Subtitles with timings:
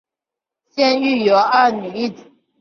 [0.67, 2.15] 现育有二子一女。